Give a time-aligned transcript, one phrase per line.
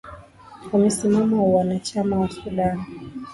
[0.71, 2.83] Wamesimamisha uanachama wa Sudan